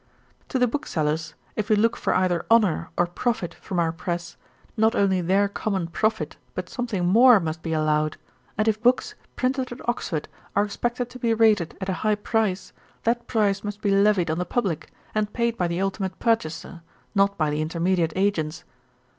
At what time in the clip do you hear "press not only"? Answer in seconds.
3.91-5.21